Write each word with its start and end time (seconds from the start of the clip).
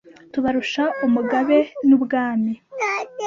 Tubarusha 0.33 0.83
Umugabe 1.05 1.57
n'ubwami 1.87 2.51